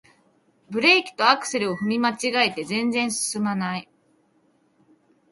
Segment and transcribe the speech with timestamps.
[0.71, 3.87] ブレーキとアクセルを踏み間違えて全然すすまない